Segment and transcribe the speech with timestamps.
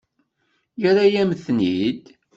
[0.81, 2.05] Yerra-yam-ten-id.